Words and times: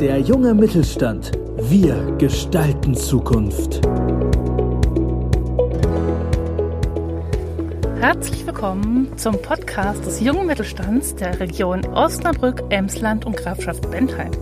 Der 0.00 0.20
junge 0.20 0.52
Mittelstand. 0.52 1.32
Wir 1.56 1.94
gestalten 2.18 2.94
Zukunft. 2.94 3.80
Herzlich 7.98 8.46
willkommen 8.46 9.16
zum 9.16 9.40
Podcast 9.40 10.04
des 10.04 10.20
jungen 10.20 10.46
Mittelstands 10.46 11.14
der 11.14 11.40
Region 11.40 11.82
Osnabrück, 11.86 12.62
Emsland 12.68 13.24
und 13.24 13.38
Grafschaft 13.38 13.90
Bentheim. 13.90 14.32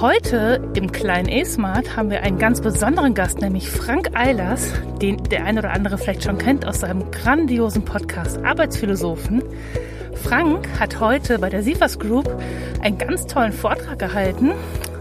Heute 0.00 0.62
im 0.74 0.92
kleinen 0.92 1.28
E-Smart 1.28 1.96
haben 1.96 2.10
wir 2.10 2.22
einen 2.22 2.38
ganz 2.38 2.60
besonderen 2.60 3.14
Gast, 3.14 3.40
nämlich 3.40 3.68
Frank 3.68 4.10
Eilers, 4.14 4.72
den 5.02 5.16
der 5.24 5.46
eine 5.46 5.58
oder 5.58 5.72
andere 5.72 5.98
vielleicht 5.98 6.22
schon 6.22 6.38
kennt 6.38 6.64
aus 6.64 6.78
seinem 6.78 7.10
grandiosen 7.10 7.84
Podcast 7.84 8.38
Arbeitsphilosophen. 8.44 9.42
Frank 10.22 10.68
hat 10.78 11.00
heute 11.00 11.38
bei 11.38 11.48
der 11.48 11.62
Sifas 11.62 11.98
Group 11.98 12.28
einen 12.82 12.98
ganz 12.98 13.26
tollen 13.26 13.52
Vortrag 13.52 13.98
gehalten 13.98 14.52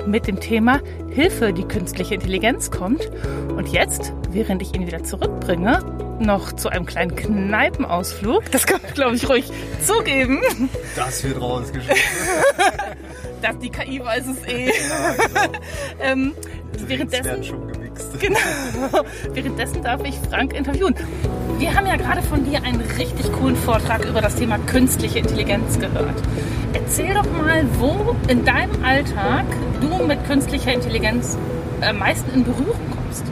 mit 0.05 0.27
dem 0.27 0.40
Thema 0.40 0.80
Hilfe, 1.09 1.53
die 1.53 1.63
künstliche 1.63 2.16
Intelligenz 2.16 2.71
kommt. 2.71 3.09
Und 3.49 3.70
jetzt, 3.70 4.13
während 4.31 4.62
ich 4.62 4.73
ihn 4.73 4.88
wieder 4.88 5.03
zurückbringe, 5.03 5.80
noch 6.20 6.53
zu 6.53 6.70
einem 6.70 6.85
kleinen 6.85 7.16
Kneipenausflug. 7.16 8.52
Das 8.52 8.66
kann 8.66 8.80
ich, 8.88 8.93
glaube 8.93 9.16
ich, 9.16 9.30
ruhig 9.30 9.52
zugeben. 9.85 10.41
Das 10.95 11.23
wird 11.23 11.41
rausgeschnitten. 11.41 12.02
dass 13.41 13.57
die 13.59 13.70
KI 13.70 14.04
weiß 14.04 14.23
es 14.27 14.48
eh. 14.48 14.71
ähm, 16.02 16.34
währenddessen, 16.88 17.43
gemixt. 17.97 18.19
genau, 18.19 19.05
währenddessen 19.33 19.83
darf 19.83 20.03
ich 20.03 20.15
Frank 20.29 20.53
interviewen. 20.53 20.95
Wir 21.57 21.73
haben 21.73 21.87
ja 21.87 21.95
gerade 21.95 22.21
von 22.21 22.45
dir 22.45 22.63
einen 22.63 22.81
richtig 22.81 23.31
coolen 23.33 23.55
Vortrag 23.55 24.05
über 24.05 24.21
das 24.21 24.35
Thema 24.35 24.57
künstliche 24.59 25.20
Intelligenz 25.20 25.79
gehört. 25.79 26.21
Erzähl 26.73 27.13
doch 27.13 27.25
mal, 27.31 27.65
wo 27.79 28.15
in 28.27 28.45
deinem 28.45 28.83
Alltag 28.83 29.45
du 29.81 30.04
mit 30.05 30.23
künstlicher 30.26 30.73
Intelligenz 30.73 31.37
am 31.81 31.99
meisten 31.99 32.31
in 32.34 32.43
Berührung 32.43 32.79
kommst. 32.91 33.23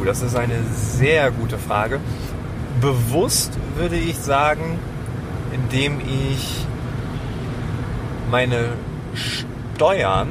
Uh, 0.00 0.04
das 0.04 0.22
ist 0.22 0.36
eine 0.36 0.58
sehr 0.72 1.30
gute 1.30 1.58
Frage. 1.58 2.00
Bewusst 2.80 3.52
würde 3.76 3.96
ich 3.96 4.18
sagen, 4.18 4.78
indem 5.52 6.00
ich 6.00 6.66
meine 8.30 8.70
Steuern 9.14 10.28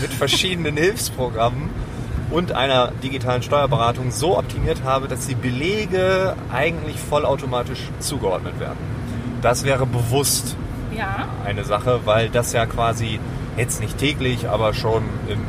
mit 0.00 0.12
verschiedenen 0.12 0.76
Hilfsprogrammen 0.76 1.70
und 2.30 2.52
einer 2.52 2.90
digitalen 3.02 3.42
Steuerberatung 3.42 4.10
so 4.10 4.38
optimiert 4.38 4.82
habe, 4.84 5.08
dass 5.08 5.26
die 5.26 5.34
Belege 5.34 6.34
eigentlich 6.52 6.98
vollautomatisch 6.98 7.80
zugeordnet 8.00 8.58
werden. 8.58 8.78
Das 9.42 9.64
wäre 9.64 9.86
bewusst 9.86 10.56
Ja, 10.96 11.28
eine 11.44 11.64
Sache, 11.64 12.00
weil 12.04 12.30
das 12.30 12.52
ja 12.52 12.66
quasi 12.66 13.20
jetzt 13.56 13.80
nicht 13.80 13.98
täglich, 13.98 14.48
aber 14.48 14.74
schon 14.74 15.02
im 15.28 15.40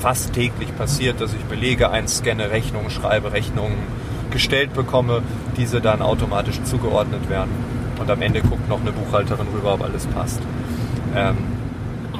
fast 0.00 0.32
täglich 0.32 0.74
passiert, 0.76 1.20
dass 1.20 1.32
ich 1.34 1.40
Belege 1.44 1.90
einscanne, 1.90 2.50
Rechnungen 2.50 2.90
schreibe, 2.90 3.32
Rechnungen 3.32 3.76
gestellt 4.30 4.72
bekomme, 4.74 5.22
diese 5.56 5.80
dann 5.80 6.00
automatisch 6.02 6.62
zugeordnet 6.64 7.28
werden. 7.28 7.50
Und 7.98 8.10
am 8.10 8.22
Ende 8.22 8.40
guckt 8.40 8.68
noch 8.68 8.80
eine 8.80 8.92
Buchhalterin 8.92 9.46
rüber, 9.54 9.74
ob 9.74 9.82
alles 9.82 10.06
passt. 10.06 10.40
Ähm, 11.14 11.36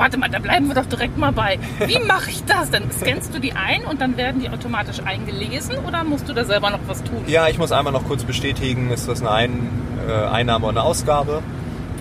warte 0.00 0.18
mal, 0.18 0.28
da 0.28 0.38
bleiben 0.40 0.66
wir 0.68 0.74
doch 0.74 0.86
direkt 0.86 1.16
mal 1.18 1.30
bei. 1.32 1.58
Wie 1.86 1.98
mache 2.06 2.30
ich 2.30 2.42
das? 2.44 2.70
Dann 2.70 2.90
scannst 2.90 3.34
du 3.34 3.38
die 3.38 3.52
ein 3.52 3.84
und 3.84 4.00
dann 4.00 4.16
werden 4.16 4.40
die 4.40 4.48
automatisch 4.50 5.00
eingelesen 5.04 5.76
oder 5.86 6.02
musst 6.04 6.28
du 6.28 6.32
da 6.32 6.44
selber 6.44 6.70
noch 6.70 6.80
was 6.88 7.02
tun? 7.04 7.22
ja, 7.26 7.46
ich 7.48 7.58
muss 7.58 7.70
einmal 7.70 7.92
noch 7.92 8.04
kurz 8.06 8.24
bestätigen, 8.24 8.90
ist 8.90 9.06
das 9.08 9.20
eine 9.22 9.30
ein 9.30 9.68
äh, 10.08 10.12
Einnahme 10.12 10.66
oder 10.66 10.80
eine 10.80 10.88
Ausgabe? 10.88 11.42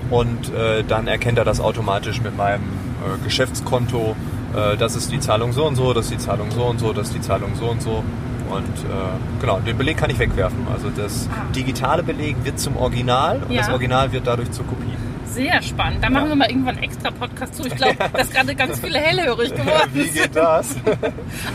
Und 0.09 0.51
äh, 0.53 0.83
dann 0.87 1.07
erkennt 1.07 1.37
er 1.37 1.45
das 1.45 1.59
automatisch 1.59 2.21
mit 2.21 2.35
meinem 2.35 2.63
äh, 2.63 3.23
Geschäftskonto. 3.23 4.15
Äh, 4.55 4.77
das 4.77 4.95
ist 4.95 5.11
die 5.11 5.19
Zahlung 5.19 5.53
so 5.53 5.65
und 5.65 5.75
so, 5.75 5.93
das 5.93 6.05
ist 6.05 6.13
die 6.13 6.17
Zahlung 6.17 6.49
so 6.51 6.63
und 6.63 6.79
so, 6.79 6.93
das 6.93 7.07
ist 7.09 7.15
die 7.15 7.21
Zahlung 7.21 7.51
so 7.55 7.65
und 7.67 7.81
so. 7.81 8.03
Und 8.49 8.63
äh, 8.79 9.39
genau, 9.41 9.59
den 9.59 9.77
Beleg 9.77 9.97
kann 9.97 10.09
ich 10.09 10.17
wegwerfen. 10.17 10.65
Also 10.73 10.89
das 10.89 11.27
Ah. 11.31 11.51
digitale 11.55 12.01
Beleg 12.01 12.35
wird 12.43 12.59
zum 12.59 12.77
Original 12.77 13.41
und 13.47 13.51
Ja. 13.53 13.61
das 13.61 13.69
Original 13.69 14.11
wird 14.11 14.25
dadurch 14.25 14.49
zur 14.51 14.65
Kopie. 14.65 14.95
Sehr 15.33 15.61
spannend. 15.61 16.03
Da 16.03 16.09
machen 16.09 16.25
Ja. 16.25 16.29
wir 16.29 16.35
mal 16.35 16.49
irgendwann 16.49 16.75
einen 16.75 16.83
extra 16.83 17.11
Podcast 17.11 17.55
zu. 17.55 17.65
Ich 17.65 17.75
glaube, 17.75 17.95
dass 18.13 18.29
gerade 18.31 18.55
ganz 18.55 18.79
viele 18.79 18.99
hellhörig 18.99 19.51
geworden 19.53 19.89
Wie 19.93 20.03
sind. 20.03 20.13
geht 20.23 20.35
das? 20.35 20.75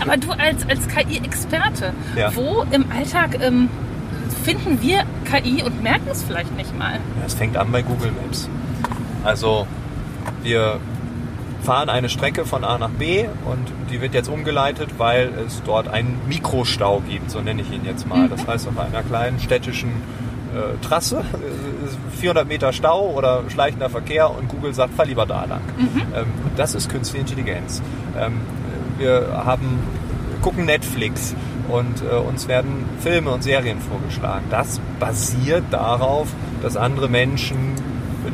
Aber 0.00 0.16
du 0.16 0.30
als, 0.32 0.68
als 0.68 0.86
KI-Experte, 0.88 1.92
Ja. 2.16 2.34
wo 2.34 2.64
im 2.70 2.84
Alltag 2.92 3.38
ähm, 3.42 3.68
finden 4.44 4.80
wir 4.80 5.02
KI 5.30 5.62
und 5.62 5.82
merken 5.82 6.08
es 6.10 6.22
vielleicht 6.22 6.56
nicht 6.56 6.76
mal? 6.78 6.98
Es 7.26 7.34
fängt 7.34 7.56
an 7.56 7.70
bei 7.72 7.82
Google 7.82 8.12
Maps. 8.12 8.48
Also 9.24 9.66
wir 10.42 10.78
fahren 11.62 11.88
eine 11.88 12.08
Strecke 12.10 12.44
von 12.44 12.62
A 12.62 12.76
nach 12.78 12.90
B 12.90 13.24
und 13.46 13.72
die 13.90 14.00
wird 14.02 14.12
jetzt 14.14 14.28
umgeleitet, 14.28 14.90
weil 14.98 15.32
es 15.46 15.62
dort 15.64 15.88
einen 15.88 16.20
Mikrostau 16.28 17.02
gibt, 17.08 17.30
so 17.30 17.40
nenne 17.40 17.62
ich 17.62 17.70
ihn 17.72 17.84
jetzt 17.86 18.06
mal. 18.06 18.28
Das 18.28 18.46
heißt, 18.46 18.68
auf 18.68 18.78
einer 18.78 19.02
kleinen 19.02 19.40
städtischen 19.40 19.90
äh, 20.54 20.84
Trasse, 20.86 21.18
äh, 21.18 22.16
400 22.16 22.46
Meter 22.46 22.72
Stau 22.72 23.10
oder 23.10 23.42
schleichender 23.48 23.90
Verkehr 23.90 24.30
und 24.30 24.48
Google 24.48 24.74
sagt, 24.74 24.94
fahr 24.94 25.06
lieber 25.06 25.26
da 25.26 25.44
lang. 25.44 25.60
Ähm, 26.14 26.26
das 26.56 26.74
ist 26.74 26.88
künstliche 26.88 27.20
Intelligenz. 27.20 27.82
Ähm, 28.18 28.40
wir 28.98 29.42
haben, 29.44 29.80
gucken 30.42 30.66
Netflix 30.66 31.34
und 31.68 32.02
äh, 32.02 32.14
uns 32.14 32.48
werden 32.48 32.84
Filme 33.00 33.30
und 33.30 33.42
Serien 33.42 33.78
vorgeschlagen. 33.80 34.44
Das 34.50 34.80
basiert 35.00 35.64
darauf, 35.70 36.28
dass 36.62 36.76
andere 36.76 37.08
Menschen 37.08 37.74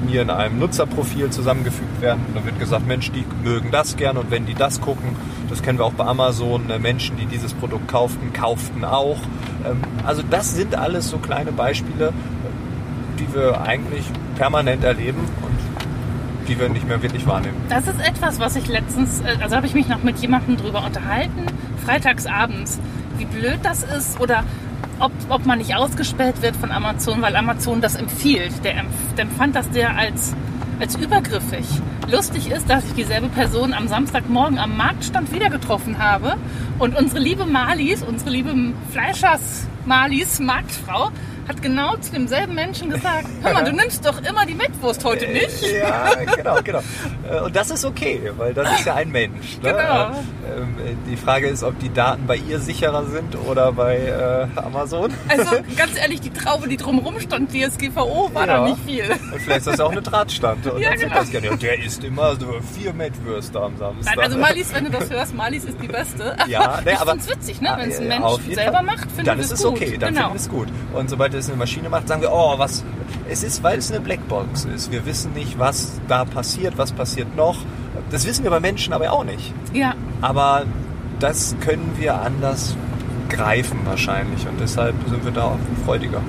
mit 0.01 0.11
mir 0.11 0.23
in 0.23 0.31
einem 0.31 0.59
Nutzerprofil 0.59 1.31
zusammengefügt 1.31 2.01
werden. 2.01 2.21
Dann 2.35 2.45
wird 2.45 2.59
gesagt, 2.59 2.87
Mensch, 2.87 3.11
die 3.13 3.25
mögen 3.45 3.71
das 3.71 3.97
gerne 3.97 4.21
und 4.21 4.31
wenn 4.31 4.47
die 4.47 4.55
das 4.55 4.81
gucken, 4.81 5.17
das 5.49 5.63
kennen 5.63 5.79
wir 5.79 5.85
auch 5.85 5.93
bei 5.93 6.05
Amazon, 6.05 6.71
äh, 6.71 6.79
Menschen, 6.79 7.17
die 7.17 7.27
dieses 7.27 7.55
Produkt 7.55 7.89
kauften, 7.89 8.33
kauften 8.33 8.85
auch. 8.85 9.19
Ähm, 9.65 9.81
Also 10.07 10.23
das 10.29 10.55
sind 10.55 10.75
alles 10.75 11.11
so 11.11 11.19
kleine 11.19 11.53
Beispiele, 11.53 12.09
äh, 12.09 12.13
die 13.19 13.35
wir 13.35 13.61
eigentlich 13.61 14.05
permanent 14.37 14.85
erleben 14.85 15.21
und 15.43 16.49
die 16.49 16.59
wir 16.59 16.69
nicht 16.69 16.87
mehr 16.89 17.03
wirklich 17.03 17.27
wahrnehmen. 17.27 17.57
Das 17.69 17.87
ist 17.87 18.01
etwas, 18.01 18.41
was 18.41 18.57
ich 18.57 18.67
letztens, 18.69 19.21
äh, 19.21 19.43
also 19.43 19.57
habe 19.57 19.67
ich 19.67 19.75
mich 19.75 19.89
noch 19.89 20.03
mit 20.03 20.19
jemandem 20.19 20.57
drüber 20.57 20.85
unterhalten, 20.85 21.47
freitagsabends, 21.85 22.79
wie 23.19 23.25
blöd 23.27 23.59
das 23.63 23.83
ist 23.83 24.21
oder 24.21 24.45
ob, 25.01 25.13
ob 25.29 25.47
man 25.47 25.59
nicht 25.59 25.75
ausgespäht 25.75 26.43
wird 26.43 26.57
von 26.57 26.71
Amazon, 26.71 27.23
weil 27.23 27.35
Amazon 27.37 27.81
das 27.81 27.97
empfiehlt. 27.97 28.53
Der, 28.65 28.75
empf- 28.75 29.15
der 29.17 29.25
empfand 29.25 29.57
das 29.57 29.69
der 29.71 29.97
als, 29.97 30.35
als 30.79 30.97
übergriffig. 30.97 31.65
Lustig 32.11 32.51
ist, 32.51 32.69
dass 32.69 32.85
ich 32.85 32.95
dieselbe 32.95 33.29
Person 33.29 33.73
am 33.73 33.89
Samstagmorgen 33.89 34.59
am 34.59 34.77
Marktstand 34.77 35.33
wieder 35.33 35.49
getroffen 35.49 35.99
habe 35.99 36.37
und 36.79 36.97
unsere 36.97 37.21
liebe 37.21 37.47
Marlies, 37.47 38.03
unsere 38.03 38.31
liebe 38.31 38.55
Fleischers 38.91 39.67
Marlies, 39.87 40.41
Marktfrau, 40.41 41.11
hat 41.51 41.63
genau 41.63 41.97
zu 41.97 42.13
demselben 42.13 42.55
Menschen 42.55 42.91
gesagt, 42.91 43.27
hör 43.43 43.53
mal, 43.53 43.65
du 43.65 43.73
nimmst 43.73 44.07
doch 44.07 44.23
immer 44.23 44.47
die 44.47 44.55
Mettwurst 44.55 45.05
heute 45.05 45.27
nicht. 45.29 45.63
Ja, 45.63 46.15
genau, 46.37 46.59
genau. 46.63 46.79
Äh, 47.31 47.41
Und 47.41 47.57
das 47.57 47.71
ist 47.71 47.85
okay, 47.85 48.31
weil 48.37 48.55
das 48.55 48.79
ist 48.79 48.87
ja 48.87 48.95
ein 48.95 49.11
Mensch. 49.11 49.57
Ne? 49.63 49.71
Genau. 49.73 50.11
Ähm, 50.57 50.77
Die 51.09 51.17
Frage 51.17 51.49
ist, 51.49 51.63
ob 51.65 51.79
die 51.81 51.93
Daten 51.93 52.27
bei 52.27 52.37
ihr 52.37 52.61
sicherer 52.61 53.05
sind 53.07 53.37
oder 53.49 53.73
bei 53.73 53.97
äh, 53.97 54.59
Amazon. 54.61 55.13
Also 55.29 55.51
ganz 55.77 55.99
ehrlich, 55.99 56.21
die 56.21 56.31
Traube, 56.31 56.69
die 56.69 56.77
drumherum 56.77 57.19
stand, 57.21 57.51
DSGVO, 57.53 58.31
war 58.33 58.47
da 58.47 58.59
Ja. 58.59 58.69
nicht 58.69 58.85
viel. 58.87 59.05
Und 59.11 59.41
vielleicht 59.43 59.59
ist 59.61 59.67
das 59.67 59.81
auch 59.81 59.91
eine 59.91 60.03
Drahtstand. 60.03 60.67
Und 60.69 60.81
Ja, 60.81 60.91
dann 60.91 60.99
genau. 61.01 61.15
das 61.17 61.31
gerne. 61.31 61.57
Der 61.57 61.83
isst 61.85 62.05
immer 62.05 62.37
so 62.37 62.61
vier 62.77 62.93
Mettwürste 62.93 63.61
am 63.61 63.77
Samstag. 63.77 64.15
Nein, 64.17 64.25
also 64.25 64.39
Marlies, 64.39 64.73
wenn 64.73 64.85
du 64.85 64.91
das 64.91 65.11
hörst, 65.11 65.35
Marlies 65.35 65.65
ist 65.65 65.79
die 65.83 65.89
Beste. 65.89 66.37
Ja, 66.47 66.81
ne, 66.85 66.93
ich 66.93 66.99
aber- 67.01 67.11
find's 67.13 67.29
witzig, 67.29 67.61
ne? 67.61 67.75
Wenn 67.77 67.91
es 67.91 67.99
ein 67.99 68.09
Ja, 68.11 68.19
Mensch 68.21 68.55
selber 68.55 68.73
Fall. 68.79 68.83
macht, 68.85 69.11
finden 69.11 69.25
dann 69.25 69.39
wir 69.39 69.45
ist 69.45 69.53
es 69.53 69.59
es 69.61 69.65
gut. 69.67 69.73
okay, 69.77 69.97
dann 69.99 70.15
genau. 70.15 70.29
finden 70.29 70.35
wir 70.35 70.41
es 70.41 70.49
gut. 70.49 70.69
Und 70.95 71.11
sobald 71.11 71.35
es 71.41 71.49
eine 71.49 71.57
Maschine 71.57 71.89
macht, 71.89 72.09
sagen 72.09 72.23
wir, 72.23 72.33
oh, 72.33 72.55
was. 72.59 72.85
Es 73.29 73.43
ist, 73.43 73.63
weil 73.63 73.79
es 73.79 73.91
eine 73.91 74.01
Blackbox 74.01 74.65
ist. 74.67 74.91
Wir 74.91 75.05
wissen 75.07 75.33
nicht, 75.35 75.59
was 75.59 76.01
da 76.09 76.25
passiert, 76.25 76.77
was 76.79 76.93
passiert 76.93 77.37
noch. 77.37 77.57
Das 78.11 78.27
wissen 78.27 78.43
wir 78.45 78.51
bei 78.51 78.61
Menschen 78.61 78.93
aber 78.93 79.13
auch 79.13 79.25
nicht. 79.25 79.53
Ja, 79.73 79.95
Aber 80.21 80.65
das 81.21 81.55
können 81.61 81.93
wir 81.97 82.21
anders 82.21 82.77
greifen 83.29 83.79
wahrscheinlich 83.85 84.47
und 84.49 84.59
deshalb 84.61 84.95
sind 85.09 85.25
wir 85.25 85.31
da 85.33 85.45
auch 85.45 85.59
freudiger. 85.85 86.21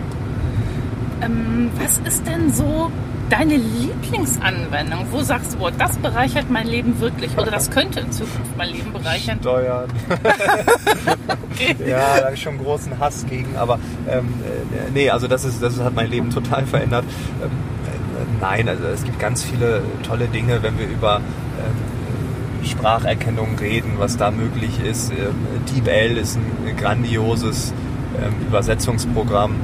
ähm, 1.21 1.71
was 1.79 1.97
ist 1.99 2.25
denn 2.27 2.51
so 2.53 2.91
deine 3.31 3.55
Lieblingsanwendung? 3.55 5.07
Wo 5.11 5.21
sagst 5.21 5.53
du, 5.53 5.59
boah, 5.59 5.71
das 5.71 5.97
bereichert 5.97 6.49
mein 6.49 6.67
Leben 6.67 6.99
wirklich 6.99 7.31
oder 7.37 7.49
das 7.49 7.71
könnte 7.71 8.01
in 8.01 8.11
Zukunft 8.11 8.57
mein 8.57 8.69
Leben 8.69 8.91
bereichern? 8.91 9.39
Steuern. 9.39 9.89
ja, 11.87 12.17
da 12.17 12.25
habe 12.25 12.33
ich 12.35 12.41
schon 12.41 12.57
großen 12.57 12.99
Hass 12.99 13.25
gegen, 13.25 13.55
aber 13.55 13.79
ähm, 14.09 14.27
äh, 14.43 14.91
nee, 14.93 15.09
also 15.09 15.27
das, 15.27 15.45
ist, 15.45 15.63
das 15.63 15.79
hat 15.79 15.95
mein 15.95 16.09
Leben 16.09 16.29
total 16.29 16.65
verändert. 16.65 17.05
Ähm, 17.41 17.49
äh, 17.49 18.41
nein, 18.41 18.67
also 18.67 18.83
es 18.85 19.03
gibt 19.03 19.17
ganz 19.19 19.43
viele 19.43 19.81
tolle 20.03 20.27
Dinge, 20.27 20.61
wenn 20.61 20.77
wir 20.77 20.87
über 20.87 21.17
ähm, 21.17 22.65
Spracherkennung 22.67 23.57
reden, 23.59 23.93
was 23.97 24.17
da 24.17 24.29
möglich 24.29 24.83
ist. 24.83 25.11
Ähm, 25.11 25.35
DeepL 25.73 26.17
ist 26.17 26.35
ein 26.37 26.75
grandioses 26.77 27.73
ähm, 28.21 28.47
Übersetzungsprogramm. 28.47 29.55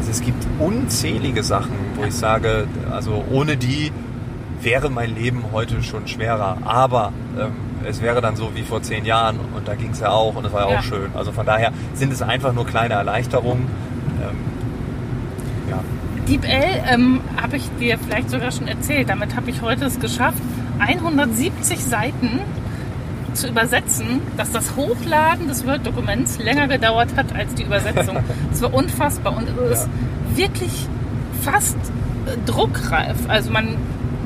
Also 0.00 0.12
es 0.12 0.22
gibt 0.22 0.46
unzählige 0.58 1.42
Sachen, 1.42 1.72
wo 1.94 2.04
ich 2.04 2.14
sage, 2.14 2.66
also 2.90 3.22
ohne 3.30 3.58
die 3.58 3.92
wäre 4.62 4.88
mein 4.88 5.14
Leben 5.14 5.44
heute 5.52 5.82
schon 5.82 6.08
schwerer. 6.08 6.56
Aber 6.64 7.12
ähm, 7.38 7.52
es 7.86 8.00
wäre 8.00 8.22
dann 8.22 8.34
so 8.34 8.50
wie 8.54 8.62
vor 8.62 8.82
zehn 8.82 9.04
Jahren 9.04 9.36
und 9.54 9.68
da 9.68 9.74
ging 9.74 9.90
es 9.90 10.00
ja 10.00 10.08
auch 10.10 10.36
und 10.36 10.46
es 10.46 10.52
war 10.54 10.66
ja 10.66 10.72
Ja. 10.72 10.78
auch 10.78 10.82
schön. 10.82 11.10
Also 11.14 11.32
von 11.32 11.44
daher 11.44 11.72
sind 11.92 12.14
es 12.14 12.22
einfach 12.22 12.54
nur 12.54 12.64
kleine 12.66 12.94
Erleichterungen. 12.94 13.66
Ähm, 14.22 14.36
ja. 15.68 15.80
DeepL 16.26 16.82
ähm, 16.94 17.20
habe 17.38 17.58
ich 17.58 17.68
dir 17.78 17.98
vielleicht 17.98 18.30
sogar 18.30 18.52
schon 18.52 18.68
erzählt. 18.68 19.10
Damit 19.10 19.36
habe 19.36 19.50
ich 19.50 19.60
heute 19.60 19.84
es 19.84 20.00
geschafft, 20.00 20.38
170 20.78 21.78
Seiten 21.84 22.40
zu 23.34 23.48
übersetzen, 23.48 24.20
dass 24.36 24.52
das 24.52 24.76
Hochladen 24.76 25.48
des 25.48 25.66
Word-Dokuments 25.66 26.38
länger 26.38 26.68
gedauert 26.68 27.08
hat 27.16 27.34
als 27.34 27.54
die 27.54 27.62
Übersetzung. 27.64 28.18
Es 28.52 28.62
war 28.62 28.72
unfassbar 28.74 29.36
und 29.36 29.48
es 29.70 29.80
ist 29.80 29.88
wirklich 30.34 30.86
fast 31.42 31.76
äh, 32.26 32.36
druckreif. 32.46 33.16
Also 33.28 33.50
man 33.50 33.76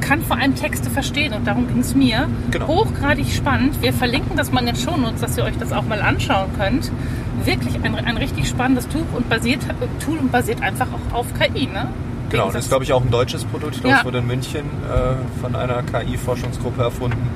kann 0.01 0.23
vor 0.23 0.37
allem 0.37 0.55
Texte 0.55 0.91
verstehen 0.91 1.33
und 1.33 1.47
darum 1.47 1.67
ging 1.69 1.79
es 1.81 1.95
mir. 1.95 2.29
Genau. 2.51 2.67
Hochgradig 2.67 3.27
spannend. 3.33 3.81
Wir 3.81 3.93
verlinken 3.93 4.37
das 4.37 4.53
mal 4.53 4.61
in 4.61 4.67
den 4.67 4.77
Shownotes, 4.77 5.21
dass 5.21 5.37
ihr 5.39 5.45
euch 5.45 5.57
das 5.59 5.73
auch 5.73 5.85
mal 5.85 6.01
anschauen 6.03 6.49
könnt. 6.59 6.91
Wirklich 7.45 7.75
ein, 7.83 7.95
ein 7.95 8.17
richtig 8.17 8.49
spannendes 8.49 8.87
Tuch 8.89 9.07
und 9.15 9.29
basiert, 9.29 9.61
Tool 10.05 10.19
und 10.19 10.31
basiert 10.33 10.63
einfach 10.63 10.87
auch 10.89 11.15
auf 11.21 11.27
KI. 11.39 11.67
Ne? 11.67 11.89
Genau, 12.31 12.47
das 12.51 12.65
ist 12.65 12.69
glaube 12.69 12.85
ich 12.85 12.93
auch 12.93 13.03
ein 13.03 13.11
deutsches 13.11 13.45
Produkt. 13.45 13.77
Ich 13.77 13.81
glaube, 13.81 13.95
Ja. 13.95 13.99
es 14.01 14.05
wurde 14.05 14.19
in 14.19 14.27
München 14.27 14.63
äh, 14.65 15.41
von 15.41 15.55
einer 15.55 15.83
KI-Forschungsgruppe 15.83 16.83
erfunden. 16.83 17.29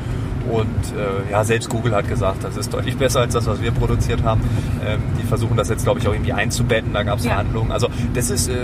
Und 0.51 0.67
äh, 0.97 1.31
ja, 1.31 1.45
selbst 1.45 1.69
Google 1.69 1.95
hat 1.95 2.09
gesagt, 2.09 2.43
das 2.45 2.57
ist 2.57 2.73
deutlich 2.73 2.97
besser 2.97 3.21
als 3.21 3.35
das, 3.35 3.47
was 3.47 3.61
wir 3.61 3.71
produziert 3.71 4.23
haben. 4.23 4.41
Ähm, 4.87 5.01
die 5.21 5.27
versuchen 5.27 5.57
das 5.57 5.69
jetzt, 5.69 5.85
glaube 5.85 6.01
ich, 6.01 6.09
auch 6.09 6.13
irgendwie 6.13 6.33
einzubetten. 6.33 6.93
Da 6.93 7.03
gab 7.03 7.19
es 7.19 7.25
Ja. 7.25 7.33
Verhandlungen. 7.33 7.73
Also 7.73 7.89
das 8.15 8.31
ist 8.31 8.49
äh, 8.49 8.55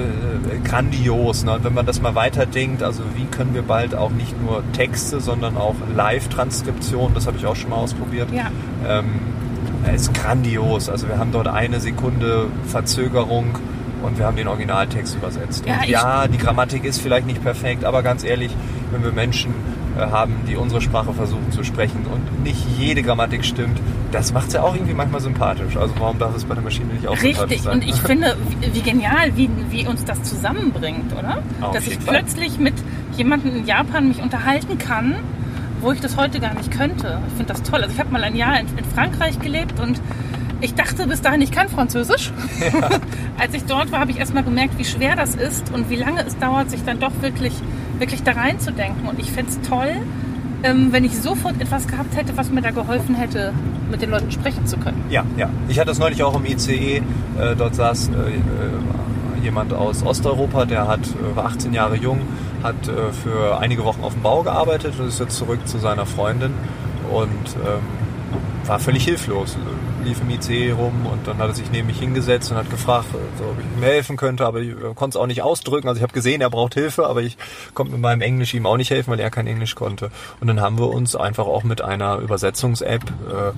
grandios. 0.65 1.45
Ne? 1.45 1.53
Und 1.53 1.65
wenn 1.65 1.75
man 1.75 1.87
das 1.87 2.01
mal 2.01 2.15
weiterdenkt, 2.15 2.83
also 2.83 3.03
wie 3.15 3.25
können 3.27 3.55
wir 3.55 3.63
bald 3.63 3.95
auch 3.95 4.11
nicht 4.11 4.41
nur 4.43 4.63
Texte, 4.73 5.21
sondern 5.21 5.57
auch 5.57 5.75
Live-Transkription, 5.95 7.13
das 7.15 7.27
habe 7.27 7.37
ich 7.37 7.47
auch 7.47 7.57
schon 7.57 7.71
mal 7.71 7.77
ausprobiert. 7.77 8.29
Ja. 8.33 8.51
Ähm, 8.89 9.21
ist 9.95 10.15
grandios. 10.15 10.89
Also 10.89 11.09
wir 11.09 11.19
haben 11.19 11.33
dort 11.33 11.49
eine 11.49 11.81
Sekunde 11.81 12.47
Verzögerung 12.67 13.59
und 14.03 14.19
wir 14.19 14.27
haben 14.27 14.37
den 14.37 14.49
Originaltext 14.49 15.17
übersetzt. 15.17 15.65
Ja, 15.67 15.85
ja, 15.85 16.29
die 16.29 16.39
Grammatik 16.39 16.85
ist 16.85 17.01
vielleicht 17.01 17.27
nicht 17.27 17.43
perfekt, 17.43 17.85
aber 17.85 18.03
ganz 18.03 18.25
ehrlich, 18.25 18.55
wenn 18.93 19.03
wir 19.03 19.13
Menschen 19.13 19.55
haben, 19.97 20.35
die 20.49 20.57
unsere 20.57 20.81
Sprache 20.81 21.13
versuchen 21.13 21.53
zu 21.53 21.65
sprechen 21.65 22.07
und 22.13 22.43
nicht 22.43 22.65
jede 22.79 23.03
Grammatik 23.03 23.45
stimmt, 23.45 23.79
das 24.13 24.33
macht 24.33 24.49
es 24.49 24.55
ja 24.55 24.63
auch 24.63 24.75
irgendwie 24.75 24.95
manchmal 24.95 25.21
sympathisch. 25.21 25.77
Also 25.77 25.95
warum 25.99 26.19
darf 26.19 26.35
es 26.37 26.45
bei 26.45 26.55
der 26.55 26.63
Maschine 26.63 26.93
nicht 26.93 27.07
auch 27.07 27.17
sympathisch 27.17 27.41
Richtig, 27.43 27.63
sein? 27.63 27.75
und 27.75 27.85
ich 27.85 27.95
finde, 28.03 28.37
wie, 28.61 28.75
wie 28.75 28.83
genial, 28.83 29.37
wie, 29.37 29.51
wie 29.71 29.87
uns 29.87 30.05
das 30.05 30.23
zusammenbringt, 30.23 31.13
oder? 31.13 31.43
Auf 31.61 31.75
Dass 31.75 31.87
ich 31.87 31.99
Fall. 31.99 32.19
plötzlich 32.19 32.59
mit 32.59 32.75
jemandem 33.17 33.57
in 33.57 33.67
Japan 33.67 34.09
mich 34.09 34.21
unterhalten 34.21 34.79
kann, 34.79 35.17
wo 35.81 35.93
ich 35.93 36.01
das 36.01 36.17
heute 36.17 36.41
gar 36.41 36.55
nicht 36.55 36.71
könnte. 36.71 37.19
Ich 37.29 37.35
finde 37.35 37.53
das 37.53 37.63
toll. 37.63 37.83
Also 37.83 37.95
ich 37.95 38.01
habe 38.01 38.11
mal 38.11 38.25
ein 38.25 38.37
Jahr 38.37 38.59
in, 38.59 38.67
in 38.77 38.85
Frankreich 38.85 39.39
gelebt 39.39 39.79
und 39.81 40.01
ich 40.61 40.75
dachte 40.75 41.07
bis 41.07 41.21
dahin, 41.21 41.43
ich 41.43 41.51
kann 41.51 41.69
Französisch. 41.69 42.33
Als 43.39 43.53
ich 43.53 43.65
dort 43.65 43.93
war, 43.93 44.01
habe 44.01 44.11
ich 44.11 44.19
erst 44.19 44.33
mal 44.33 44.43
gemerkt, 44.43 44.79
wie 44.79 44.85
schwer 44.85 45.15
das 45.15 45.35
ist 45.35 45.71
und 45.73 45.91
wie 45.91 45.97
lange 45.97 46.25
es 46.25 46.39
dauert, 46.39 46.71
sich 46.71 46.83
dann 46.85 47.01
doch 47.01 47.13
wirklich, 47.21 47.53
wirklich 48.05 48.23
da 48.23 48.33
reinzudenken. 48.33 49.09
Und 49.09 49.19
ich 49.19 49.33
fände 49.33 49.51
es 49.51 49.61
toll, 49.67 49.97
ähm, 50.63 50.89
wenn 50.93 51.05
ich 51.05 51.19
sofort 51.19 51.59
etwas 51.61 51.87
gehabt 51.89 52.15
hätte, 52.17 52.37
was 52.37 52.51
mir 52.51 52.61
da 52.61 52.71
geholfen 52.71 53.15
hätte, 53.15 53.53
mit 53.91 54.03
den 54.03 54.11
Leuten 54.11 54.31
sprechen 54.31 54.67
zu 54.67 54.77
können. 54.77 55.03
Ja, 55.09 55.25
ja. 55.39 55.49
Ich 55.69 55.79
hatte 55.79 55.89
das 55.89 55.99
neulich 55.99 56.23
auch 56.23 56.37
im 56.37 56.45
ICE. 56.45 56.99
Äh, 56.99 57.03
dort 57.57 57.75
saß 57.75 58.09
äh, 58.09 58.13
äh, 58.13 59.43
jemand 59.43 59.73
aus 59.73 60.05
Osteuropa, 60.05 60.67
der 60.67 60.87
hat, 60.87 61.01
äh, 61.01 61.37
war 61.37 61.47
18 61.47 61.73
Jahre 61.73 61.97
jung, 61.97 62.21
hat 62.63 62.77
äh, 62.89 63.13
für 63.13 63.59
einige 63.59 63.85
Wochen 63.85 64.03
auf 64.03 64.13
dem 64.13 64.23
Bau 64.23 64.43
gearbeitet 64.43 64.95
und 64.99 65.09
ist 65.09 65.21
jetzt 65.21 65.37
zurück 65.37 65.67
zu 65.67 65.79
seiner 65.79 66.05
Freundin 66.05 66.53
und 67.11 67.57
ähm, 67.57 68.67
war 68.67 68.79
völlig 68.79 69.05
hilflos. 69.05 69.57
Lief 70.05 70.21
im 70.21 70.31
ICE 70.31 70.73
rum 70.73 71.07
und 71.07 71.27
dann 71.27 71.39
hat 71.39 71.49
er 71.49 71.55
sich 71.55 71.71
neben 71.71 71.87
mich 71.87 71.99
hingesetzt 71.99 72.51
und 72.51 72.57
hat 72.57 72.71
gefragt, 72.71 73.07
so, 73.39 73.45
ob 73.45 73.59
ich 73.59 73.65
ihm 73.65 73.83
helfen 73.83 74.17
könnte, 74.17 74.47
aber 74.47 74.61
ich 74.61 74.75
konnte 74.95 75.17
es 75.17 75.23
auch 75.23 75.27
nicht 75.27 75.43
ausdrücken. 75.43 75.89
Also 75.89 75.99
ich 75.99 76.03
habe 76.03 76.13
gesehen, 76.13 76.41
er 76.41 76.51
braucht 76.51 76.75
Hilfe, 76.75 77.07
aber 77.07 77.23
ich 77.23 77.37
konnte 77.75 77.93
mit 77.93 78.01
meinem 78.01 78.21
Englisch 78.21 78.55
ihm 78.55 78.67
auch 78.67 78.77
nicht 78.77 78.91
helfen, 78.91 79.11
weil 79.11 79.21
er 79.21 79.31
kein 79.31 79.47
Englisch 79.47 79.75
konnte. 79.75 80.11
Und 80.41 80.47
dann 80.47 80.61
haben 80.61 80.79
wir 80.79 80.89
uns 80.89 81.17
einfach 81.17 81.47
auch 81.47 81.65
mit 81.65 81.83
einer 81.83 82.19
Übersetzungs-App 82.19 83.03
äh, 83.03 83.49
äh, 83.49 83.53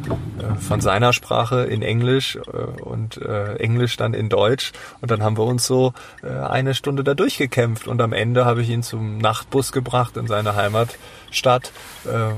von 0.60 0.80
seiner 0.80 1.12
Sprache 1.12 1.64
in 1.64 1.82
Englisch 1.82 2.36
äh, 2.36 2.82
und 2.82 3.16
äh, 3.18 3.56
Englisch 3.56 3.96
dann 3.96 4.14
in 4.14 4.28
Deutsch 4.28 4.72
und 5.00 5.10
dann 5.10 5.22
haben 5.22 5.36
wir 5.36 5.44
uns 5.44 5.66
so 5.66 5.92
äh, 6.22 6.28
eine 6.28 6.74
Stunde 6.74 7.04
da 7.04 7.14
durchgekämpft 7.14 7.88
und 7.88 8.00
am 8.00 8.12
Ende 8.12 8.44
habe 8.44 8.62
ich 8.62 8.68
ihn 8.68 8.82
zum 8.82 9.18
Nachtbus 9.18 9.72
gebracht 9.72 10.16
in 10.16 10.26
seine 10.26 10.54
Heimatstadt 10.56 11.72
äh, 12.04 12.32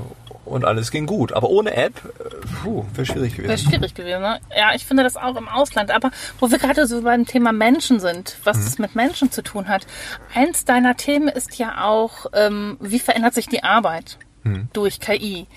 und 0.45 0.65
alles 0.65 0.91
ging 0.91 1.05
gut. 1.05 1.33
Aber 1.33 1.49
ohne 1.49 1.75
App, 1.75 1.93
puh, 2.63 2.85
wäre 2.93 3.05
schwierig 3.05 3.35
gewesen. 3.35 3.49
Wäre 3.49 3.57
schwierig 3.57 3.93
gewesen, 3.93 3.98
ne? 4.03 4.39
Ja, 4.57 4.73
ich 4.75 4.85
finde 4.85 5.03
das 5.03 5.17
auch 5.17 5.35
im 5.35 5.47
Ausland. 5.47 5.91
Aber 5.91 6.11
wo 6.39 6.49
wir 6.51 6.57
gerade 6.57 6.85
so 6.87 7.01
beim 7.01 7.25
Thema 7.25 7.51
Menschen 7.51 7.99
sind, 7.99 8.37
was 8.43 8.57
Mhm. 8.57 8.63
es 8.63 8.79
mit 8.79 8.95
Menschen 8.95 9.31
zu 9.31 9.41
tun 9.41 9.67
hat. 9.67 9.85
Eins 10.33 10.65
deiner 10.65 10.95
Themen 10.95 11.27
ist 11.27 11.57
ja 11.57 11.83
auch, 11.85 12.25
ähm, 12.33 12.77
wie 12.79 12.99
verändert 12.99 13.33
sich 13.33 13.47
die 13.47 13.63
Arbeit 13.63 14.17
Mhm. 14.43 14.69
durch 14.73 14.99
KI? 14.99 15.47